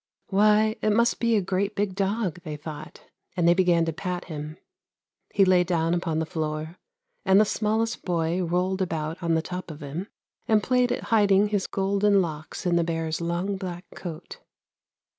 [0.29, 3.03] 'Why it must be a great big dog,' they thought,
[3.37, 4.57] and they began to pat him.
[5.31, 6.77] He lay down upon the floor,
[7.23, 10.07] and the smallest boy rolled about on the top of him,
[10.47, 14.39] and played at hiding his golden locks in the bear's long black coat.